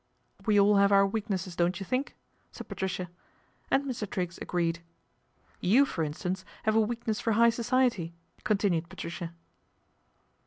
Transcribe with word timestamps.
"We 0.47 0.59
all 0.59 0.77
have 0.77 0.91
our 0.91 1.05
weaknesses, 1.05 1.55
don't 1.55 1.79
you 1.79 1.85
think?" 1.85 2.15
said 2.51 2.67
Patricia. 2.67 3.07
And 3.69 3.83
Mr. 3.85 4.09
Triggs 4.09 4.39
agreed." 4.39 4.81
You, 5.71 5.85
for 5.85 6.03
instance, 6.03 6.43
have 6.63 6.73
a 6.75 6.79
weakness 6.81 7.19
for 7.19 7.33
Higt 7.33 7.53
Society," 7.53 8.15
continued 8.43 8.89
Patricia. 8.89 9.35